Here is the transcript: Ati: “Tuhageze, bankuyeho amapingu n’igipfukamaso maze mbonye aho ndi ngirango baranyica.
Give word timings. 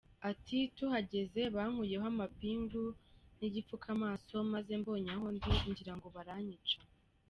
Ati: 0.31 0.57
“Tuhageze, 0.75 1.41
bankuyeho 1.55 2.05
amapingu 2.13 2.83
n’igipfukamaso 3.39 4.35
maze 4.53 4.71
mbonye 4.81 5.09
aho 5.15 5.25
ndi 5.35 5.49
ngirango 5.69 6.07
baranyica. 6.17 6.77